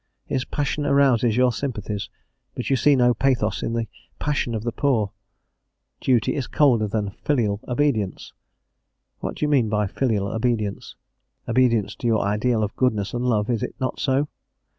His 0.25 0.45
passion 0.45 0.83
arouses 0.83 1.37
your 1.37 1.51
sympathies, 1.53 2.09
but 2.55 2.71
you 2.71 2.75
see 2.75 2.95
no 2.95 3.13
pathos 3.13 3.61
in 3.61 3.73
the 3.73 3.85
passion 4.17 4.55
of 4.55 4.63
the 4.63 4.71
poor? 4.71 5.11
Duty 5.99 6.33
is 6.33 6.47
colder 6.47 6.87
than 6.87 7.11
"filial 7.11 7.59
obedience?" 7.67 8.33
What 9.19 9.35
do 9.35 9.45
you 9.45 9.47
mean 9.47 9.69
by 9.69 9.85
filial 9.85 10.25
obedience? 10.25 10.95
Obedience 11.47 11.93
to 11.97 12.07
your 12.07 12.23
ideal 12.23 12.63
of 12.63 12.75
goodness 12.75 13.13
and 13.13 13.23
love, 13.23 13.47
is 13.47 13.61
it 13.61 13.75
not 13.79 13.99
so? 13.99 14.27